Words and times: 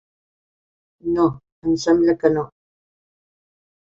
No, 1.17 1.25
em 1.67 1.75
sembla 1.85 2.15
que 2.23 2.33
no. 2.39 2.47